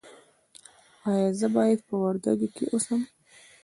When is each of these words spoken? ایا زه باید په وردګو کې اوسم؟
ایا 1.09 1.29
زه 1.39 1.47
باید 1.55 1.79
په 1.87 1.95
وردګو 2.01 2.47
کې 2.55 2.63
اوسم؟ 2.73 3.01